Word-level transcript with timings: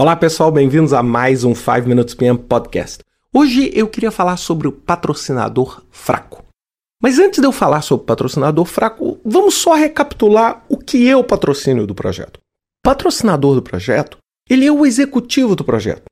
Olá 0.00 0.16
pessoal, 0.16 0.50
bem-vindos 0.50 0.94
a 0.94 1.02
mais 1.02 1.44
um 1.44 1.54
5 1.54 1.86
Minutes 1.86 2.14
PM 2.14 2.38
Podcast. 2.38 3.04
Hoje 3.34 3.70
eu 3.74 3.86
queria 3.86 4.10
falar 4.10 4.38
sobre 4.38 4.66
o 4.66 4.72
patrocinador 4.72 5.82
fraco. 5.90 6.42
Mas 7.02 7.18
antes 7.18 7.38
de 7.38 7.46
eu 7.46 7.52
falar 7.52 7.82
sobre 7.82 8.04
o 8.04 8.06
patrocinador 8.06 8.64
fraco, 8.64 9.20
vamos 9.22 9.56
só 9.56 9.74
recapitular 9.74 10.64
o 10.70 10.78
que 10.78 11.06
é 11.06 11.14
o 11.14 11.22
patrocínio 11.22 11.86
do 11.86 11.94
projeto. 11.94 12.38
O 12.38 12.82
patrocinador 12.82 13.54
do 13.54 13.60
projeto, 13.60 14.16
ele 14.48 14.64
é 14.64 14.72
o 14.72 14.86
executivo 14.86 15.54
do 15.54 15.64
projeto. 15.64 16.04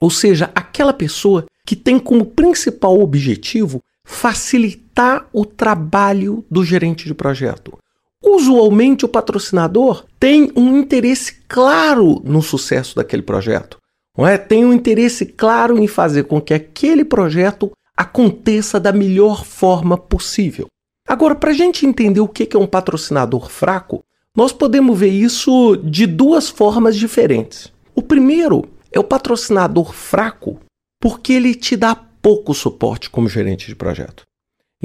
Ou 0.00 0.08
seja, 0.08 0.50
aquela 0.54 0.94
pessoa 0.94 1.44
que 1.66 1.76
tem 1.76 1.98
como 1.98 2.24
principal 2.24 2.98
objetivo 2.98 3.82
facilitar 4.06 5.28
o 5.34 5.44
trabalho 5.44 6.46
do 6.50 6.64
gerente 6.64 7.04
de 7.04 7.12
projeto, 7.12 7.76
Usualmente, 8.24 9.04
o 9.04 9.08
patrocinador 9.08 10.06
tem 10.18 10.50
um 10.56 10.78
interesse 10.78 11.42
claro 11.46 12.22
no 12.24 12.40
sucesso 12.40 12.96
daquele 12.96 13.22
projeto. 13.22 13.76
Não 14.16 14.26
é? 14.26 14.38
Tem 14.38 14.64
um 14.64 14.72
interesse 14.72 15.26
claro 15.26 15.78
em 15.78 15.86
fazer 15.86 16.24
com 16.24 16.40
que 16.40 16.54
aquele 16.54 17.04
projeto 17.04 17.70
aconteça 17.94 18.80
da 18.80 18.92
melhor 18.92 19.44
forma 19.44 19.98
possível. 19.98 20.66
Agora, 21.06 21.34
para 21.34 21.50
a 21.50 21.54
gente 21.54 21.84
entender 21.84 22.20
o 22.20 22.28
que 22.28 22.48
é 22.56 22.58
um 22.58 22.66
patrocinador 22.66 23.50
fraco, 23.50 24.02
nós 24.34 24.52
podemos 24.52 24.98
ver 24.98 25.10
isso 25.10 25.76
de 25.76 26.06
duas 26.06 26.48
formas 26.48 26.96
diferentes. 26.96 27.70
O 27.94 28.02
primeiro 28.02 28.64
é 28.90 28.98
o 28.98 29.04
patrocinador 29.04 29.92
fraco 29.92 30.58
porque 31.00 31.34
ele 31.34 31.54
te 31.54 31.76
dá 31.76 31.94
pouco 31.94 32.54
suporte 32.54 33.10
como 33.10 33.28
gerente 33.28 33.66
de 33.66 33.76
projeto. 33.76 34.22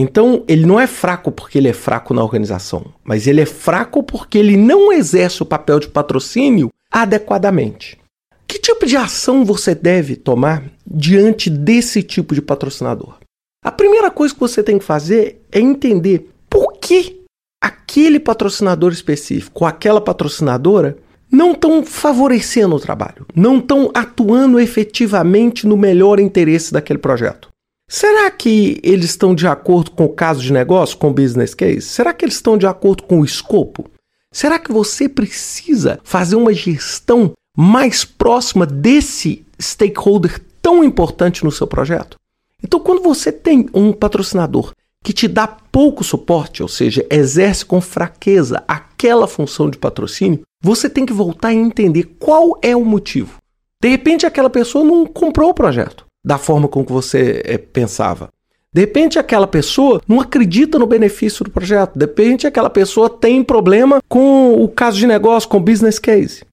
Então, 0.00 0.44
ele 0.46 0.64
não 0.64 0.78
é 0.78 0.86
fraco 0.86 1.32
porque 1.32 1.58
ele 1.58 1.66
é 1.66 1.72
fraco 1.72 2.14
na 2.14 2.22
organização, 2.22 2.84
mas 3.02 3.26
ele 3.26 3.40
é 3.40 3.44
fraco 3.44 4.00
porque 4.00 4.38
ele 4.38 4.56
não 4.56 4.92
exerce 4.92 5.42
o 5.42 5.46
papel 5.46 5.80
de 5.80 5.88
patrocínio 5.88 6.70
adequadamente. 6.88 7.98
Que 8.46 8.60
tipo 8.60 8.86
de 8.86 8.96
ação 8.96 9.44
você 9.44 9.74
deve 9.74 10.14
tomar 10.14 10.62
diante 10.86 11.50
desse 11.50 12.00
tipo 12.00 12.32
de 12.32 12.40
patrocinador? 12.40 13.16
A 13.64 13.72
primeira 13.72 14.08
coisa 14.08 14.32
que 14.32 14.38
você 14.38 14.62
tem 14.62 14.78
que 14.78 14.84
fazer 14.84 15.42
é 15.50 15.58
entender 15.58 16.30
por 16.48 16.74
que 16.74 17.24
aquele 17.60 18.20
patrocinador 18.20 18.92
específico, 18.92 19.64
ou 19.64 19.66
aquela 19.66 20.00
patrocinadora, 20.00 20.96
não 21.28 21.50
estão 21.50 21.82
favorecendo 21.82 22.76
o 22.76 22.80
trabalho, 22.80 23.26
não 23.34 23.58
estão 23.58 23.90
atuando 23.92 24.60
efetivamente 24.60 25.66
no 25.66 25.76
melhor 25.76 26.20
interesse 26.20 26.72
daquele 26.72 27.00
projeto. 27.00 27.47
Será 27.90 28.30
que 28.30 28.78
eles 28.82 29.06
estão 29.06 29.34
de 29.34 29.46
acordo 29.46 29.92
com 29.92 30.04
o 30.04 30.12
caso 30.12 30.42
de 30.42 30.52
negócio, 30.52 30.98
com 30.98 31.08
o 31.08 31.14
business 31.14 31.54
case? 31.54 31.80
Será 31.80 32.12
que 32.12 32.22
eles 32.22 32.34
estão 32.34 32.58
de 32.58 32.66
acordo 32.66 33.02
com 33.04 33.20
o 33.20 33.24
escopo? 33.24 33.90
Será 34.30 34.58
que 34.58 34.70
você 34.70 35.08
precisa 35.08 35.98
fazer 36.04 36.36
uma 36.36 36.52
gestão 36.52 37.32
mais 37.56 38.04
próxima 38.04 38.66
desse 38.66 39.42
stakeholder 39.58 40.38
tão 40.60 40.84
importante 40.84 41.42
no 41.42 41.50
seu 41.50 41.66
projeto? 41.66 42.18
Então, 42.62 42.78
quando 42.78 43.02
você 43.02 43.32
tem 43.32 43.70
um 43.72 43.90
patrocinador 43.90 44.72
que 45.02 45.14
te 45.14 45.26
dá 45.26 45.46
pouco 45.46 46.04
suporte, 46.04 46.62
ou 46.62 46.68
seja, 46.68 47.06
exerce 47.10 47.64
com 47.64 47.80
fraqueza 47.80 48.62
aquela 48.68 49.26
função 49.26 49.70
de 49.70 49.78
patrocínio, 49.78 50.42
você 50.62 50.90
tem 50.90 51.06
que 51.06 51.12
voltar 51.14 51.48
a 51.48 51.54
entender 51.54 52.04
qual 52.18 52.58
é 52.60 52.76
o 52.76 52.84
motivo. 52.84 53.38
De 53.82 53.88
repente, 53.88 54.26
aquela 54.26 54.50
pessoa 54.50 54.84
não 54.84 55.06
comprou 55.06 55.48
o 55.48 55.54
projeto 55.54 56.07
da 56.28 56.36
forma 56.36 56.68
com 56.68 56.84
que 56.84 56.92
você 56.92 57.40
é, 57.42 57.56
pensava. 57.56 58.28
De 58.70 58.82
repente, 58.82 59.18
aquela 59.18 59.46
pessoa 59.46 59.98
não 60.06 60.20
acredita 60.20 60.78
no 60.78 60.86
benefício 60.86 61.42
do 61.42 61.50
projeto. 61.50 61.98
De 61.98 62.04
repente, 62.04 62.46
aquela 62.46 62.68
pessoa 62.68 63.08
tem 63.08 63.42
problema 63.42 64.02
com 64.06 64.62
o 64.62 64.68
caso 64.68 64.98
de 64.98 65.06
negócio, 65.06 65.48
com 65.48 65.56
o 65.56 65.62
business 65.62 65.98
case. 65.98 66.44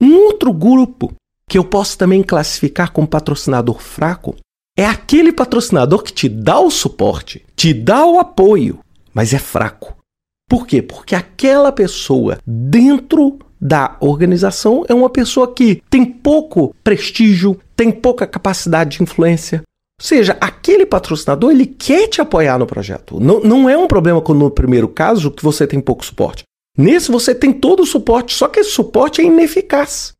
Um 0.00 0.14
outro 0.26 0.52
grupo 0.52 1.12
que 1.48 1.58
eu 1.58 1.64
posso 1.64 1.98
também 1.98 2.22
classificar 2.22 2.92
como 2.92 3.08
patrocinador 3.08 3.80
fraco 3.80 4.36
é 4.78 4.86
aquele 4.86 5.32
patrocinador 5.32 6.04
que 6.04 6.12
te 6.12 6.28
dá 6.28 6.60
o 6.60 6.70
suporte, 6.70 7.44
te 7.56 7.74
dá 7.74 8.06
o 8.06 8.20
apoio, 8.20 8.78
mas 9.12 9.34
é 9.34 9.38
fraco. 9.40 9.96
Por 10.48 10.64
quê? 10.64 10.80
Porque 10.80 11.16
aquela 11.16 11.72
pessoa 11.72 12.38
dentro 12.46 13.40
da 13.64 13.96
organização 13.98 14.84
é 14.86 14.92
uma 14.92 15.08
pessoa 15.08 15.50
que 15.50 15.82
tem 15.88 16.04
pouco 16.04 16.76
prestígio, 16.84 17.58
tem 17.74 17.90
pouca 17.90 18.26
capacidade 18.26 18.98
de 18.98 19.02
influência. 19.02 19.62
Ou 19.98 20.06
seja, 20.06 20.36
aquele 20.38 20.84
patrocinador 20.84 21.50
ele 21.50 21.64
quer 21.64 22.08
te 22.08 22.20
apoiar 22.20 22.58
no 22.58 22.66
projeto. 22.66 23.18
Não, 23.18 23.40
não 23.40 23.70
é 23.70 23.78
um 23.78 23.88
problema 23.88 24.20
como 24.20 24.40
no 24.40 24.50
primeiro 24.50 24.86
caso 24.86 25.30
que 25.30 25.42
você 25.42 25.66
tem 25.66 25.80
pouco 25.80 26.04
suporte. 26.04 26.42
Nesse 26.76 27.10
você 27.10 27.34
tem 27.34 27.54
todo 27.54 27.84
o 27.84 27.86
suporte, 27.86 28.34
só 28.34 28.48
que 28.48 28.60
esse 28.60 28.72
suporte 28.72 29.22
é 29.22 29.24
ineficaz. 29.24 30.12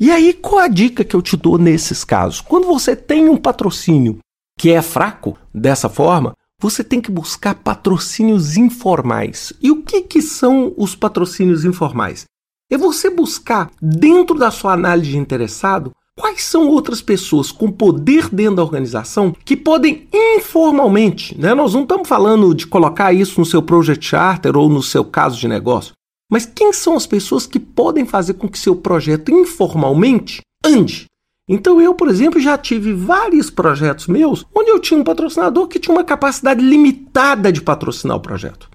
E 0.00 0.10
aí, 0.10 0.32
qual 0.32 0.60
a 0.60 0.68
dica 0.68 1.04
que 1.04 1.16
eu 1.16 1.20
te 1.20 1.36
dou 1.36 1.58
nesses 1.58 2.02
casos? 2.02 2.40
Quando 2.40 2.66
você 2.66 2.96
tem 2.96 3.28
um 3.28 3.36
patrocínio 3.36 4.18
que 4.58 4.70
é 4.70 4.80
fraco 4.80 5.36
dessa 5.52 5.88
forma, 5.88 6.32
você 6.60 6.82
tem 6.82 7.00
que 7.00 7.10
buscar 7.10 7.56
patrocínios 7.56 8.56
informais. 8.56 9.52
E 9.60 9.70
o 9.70 9.82
que, 9.82 10.02
que 10.02 10.22
são 10.22 10.72
os 10.78 10.94
patrocínios 10.94 11.64
informais? 11.64 12.24
É 12.70 12.76
você 12.76 13.08
buscar, 13.08 13.70
dentro 13.80 14.36
da 14.36 14.50
sua 14.50 14.72
análise 14.72 15.10
de 15.10 15.18
interessado, 15.18 15.92
quais 16.16 16.42
são 16.42 16.66
outras 16.68 17.02
pessoas 17.02 17.52
com 17.52 17.70
poder 17.70 18.28
dentro 18.30 18.56
da 18.56 18.62
organização 18.62 19.34
que 19.44 19.56
podem 19.56 20.08
informalmente, 20.12 21.38
né? 21.38 21.54
nós 21.54 21.74
não 21.74 21.82
estamos 21.82 22.08
falando 22.08 22.54
de 22.54 22.66
colocar 22.66 23.12
isso 23.12 23.38
no 23.38 23.46
seu 23.46 23.62
project 23.62 24.04
charter 24.04 24.56
ou 24.56 24.68
no 24.68 24.82
seu 24.82 25.04
caso 25.04 25.38
de 25.38 25.46
negócio, 25.46 25.92
mas 26.30 26.46
quem 26.46 26.72
são 26.72 26.96
as 26.96 27.06
pessoas 27.06 27.46
que 27.46 27.60
podem 27.60 28.04
fazer 28.04 28.34
com 28.34 28.48
que 28.48 28.58
seu 28.58 28.74
projeto 28.74 29.30
informalmente 29.30 30.40
ande? 30.64 31.06
Então 31.48 31.80
eu, 31.80 31.94
por 31.94 32.08
exemplo, 32.08 32.40
já 32.40 32.58
tive 32.58 32.92
vários 32.92 33.50
projetos 33.50 34.08
meus 34.08 34.44
onde 34.52 34.70
eu 34.70 34.80
tinha 34.80 34.98
um 34.98 35.04
patrocinador 35.04 35.68
que 35.68 35.78
tinha 35.78 35.94
uma 35.94 36.02
capacidade 36.02 36.60
limitada 36.60 37.52
de 37.52 37.62
patrocinar 37.62 38.16
o 38.16 38.20
projeto. 38.20 38.68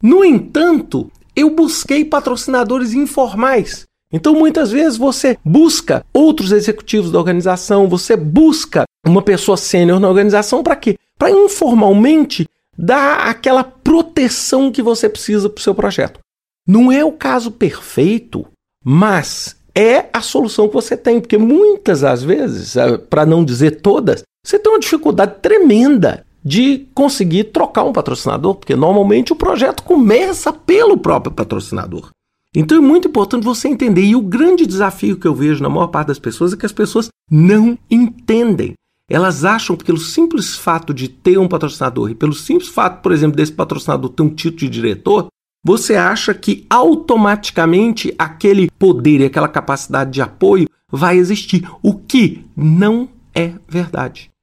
No 0.00 0.24
entanto, 0.24 1.10
eu 1.36 1.50
busquei 1.50 2.04
patrocinadores 2.04 2.92
informais. 2.92 3.86
Então, 4.12 4.34
muitas 4.34 4.70
vezes 4.70 4.96
você 4.96 5.36
busca 5.44 6.04
outros 6.12 6.52
executivos 6.52 7.10
da 7.10 7.18
organização, 7.18 7.88
você 7.88 8.16
busca 8.16 8.84
uma 9.04 9.22
pessoa 9.22 9.56
sênior 9.56 9.98
na 9.98 10.08
organização 10.08 10.62
para 10.62 10.76
quê? 10.76 10.96
Para 11.18 11.30
informalmente 11.30 12.46
dar 12.76 13.28
aquela 13.28 13.64
proteção 13.64 14.70
que 14.70 14.82
você 14.82 15.08
precisa 15.08 15.48
para 15.48 15.58
o 15.58 15.62
seu 15.62 15.74
projeto. 15.74 16.20
Não 16.66 16.90
é 16.90 17.04
o 17.04 17.12
caso 17.12 17.50
perfeito, 17.50 18.46
mas 18.84 19.56
é 19.74 20.06
a 20.12 20.20
solução 20.20 20.68
que 20.68 20.74
você 20.74 20.96
tem, 20.96 21.20
porque 21.20 21.36
muitas 21.36 22.00
das 22.00 22.22
vezes, 22.22 22.76
eh, 22.76 22.96
para 22.96 23.26
não 23.26 23.44
dizer 23.44 23.80
todas, 23.80 24.22
você 24.44 24.58
tem 24.58 24.72
uma 24.72 24.78
dificuldade 24.78 25.36
tremenda 25.42 26.24
de 26.44 26.86
conseguir 26.94 27.44
trocar 27.44 27.84
um 27.84 27.92
patrocinador, 27.92 28.56
porque 28.56 28.76
normalmente 28.76 29.32
o 29.32 29.36
projeto 29.36 29.82
começa 29.82 30.52
pelo 30.52 30.98
próprio 30.98 31.32
patrocinador. 31.32 32.10
Então 32.54 32.78
é 32.78 32.80
muito 32.80 33.08
importante 33.08 33.44
você 33.44 33.66
entender. 33.66 34.02
E 34.02 34.14
o 34.14 34.20
grande 34.20 34.66
desafio 34.66 35.16
que 35.16 35.26
eu 35.26 35.34
vejo 35.34 35.62
na 35.62 35.68
maior 35.68 35.88
parte 35.88 36.08
das 36.08 36.18
pessoas 36.18 36.52
é 36.52 36.56
que 36.56 36.66
as 36.66 36.72
pessoas 36.72 37.08
não 37.30 37.78
entendem. 37.90 38.74
Elas 39.10 39.44
acham 39.44 39.76
que 39.76 39.84
pelo 39.84 39.98
simples 39.98 40.54
fato 40.56 40.94
de 40.94 41.08
ter 41.08 41.38
um 41.38 41.48
patrocinador 41.48 42.10
e 42.10 42.14
pelo 42.14 42.32
simples 42.32 42.68
fato, 42.68 43.02
por 43.02 43.12
exemplo, 43.12 43.36
desse 43.36 43.52
patrocinador 43.52 44.10
ter 44.10 44.22
um 44.22 44.30
título 44.30 44.60
de 44.60 44.68
diretor, 44.68 45.26
você 45.64 45.96
acha 45.96 46.32
que 46.34 46.66
automaticamente 46.70 48.14
aquele 48.18 48.70
poder 48.78 49.20
e 49.20 49.24
aquela 49.24 49.48
capacidade 49.48 50.10
de 50.10 50.22
apoio 50.22 50.68
vai 50.90 51.16
existir, 51.16 51.68
o 51.82 51.94
que 51.94 52.44
não 52.56 53.08
é 53.34 53.54
verdade 53.66 54.33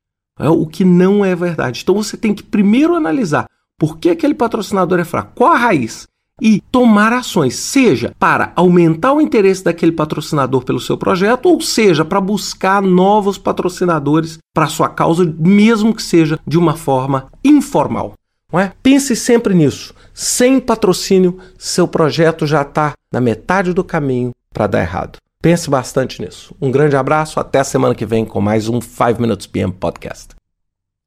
é 0.41 0.49
o 0.49 0.65
que 0.65 0.83
não 0.83 1.23
é 1.23 1.35
verdade. 1.35 1.81
Então 1.81 1.95
você 1.95 2.17
tem 2.17 2.33
que 2.33 2.43
primeiro 2.43 2.95
analisar 2.95 3.45
por 3.77 3.97
que 3.97 4.09
aquele 4.09 4.33
patrocinador 4.33 4.99
é 4.99 5.03
fraco, 5.03 5.33
qual 5.35 5.53
a 5.53 5.57
raiz, 5.57 6.07
e 6.41 6.59
tomar 6.71 7.13
ações, 7.13 7.55
seja 7.55 8.15
para 8.17 8.51
aumentar 8.55 9.13
o 9.13 9.21
interesse 9.21 9.63
daquele 9.63 9.91
patrocinador 9.91 10.63
pelo 10.63 10.79
seu 10.79 10.97
projeto, 10.97 11.45
ou 11.45 11.61
seja, 11.61 12.03
para 12.03 12.19
buscar 12.19 12.81
novos 12.81 13.37
patrocinadores 13.37 14.39
para 14.53 14.67
sua 14.67 14.89
causa, 14.89 15.23
mesmo 15.37 15.93
que 15.93 16.01
seja 16.01 16.39
de 16.47 16.57
uma 16.57 16.75
forma 16.75 17.27
informal. 17.43 18.13
Não 18.51 18.59
é? 18.59 18.73
Pense 18.81 19.15
sempre 19.15 19.53
nisso. 19.53 19.93
Sem 20.13 20.59
patrocínio, 20.59 21.37
seu 21.57 21.87
projeto 21.87 22.47
já 22.47 22.63
está 22.63 22.93
na 23.11 23.21
metade 23.21 23.71
do 23.71 23.83
caminho 23.83 24.31
para 24.51 24.67
dar 24.67 24.81
errado. 24.81 25.17
Pense 25.41 25.67
bastante 25.67 26.21
nisso. 26.21 26.55
Um 26.61 26.69
grande 26.69 26.95
abraço, 26.95 27.39
até 27.39 27.59
a 27.59 27.63
semana 27.63 27.95
que 27.95 28.05
vem 28.05 28.23
com 28.23 28.39
mais 28.39 28.69
um 28.69 28.79
5 28.79 29.19
Minutes 29.19 29.47
PM 29.47 29.71
Podcast. 29.71 30.40